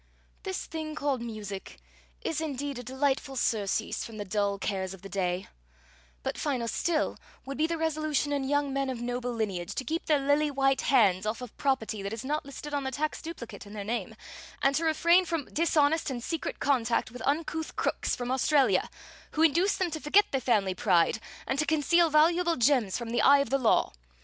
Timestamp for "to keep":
9.75-10.07